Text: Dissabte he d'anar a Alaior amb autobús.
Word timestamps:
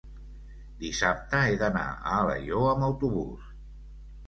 Dissabte 0.83 1.43
he 1.51 1.59
d'anar 1.65 1.85
a 1.91 2.17
Alaior 2.23 2.73
amb 2.73 2.91
autobús. 2.91 3.49